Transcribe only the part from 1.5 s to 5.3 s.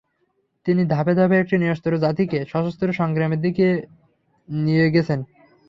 নিরস্ত্র জাতিকে সশস্ত্র সংগ্রামের দিকে নিয়ে গেছেন।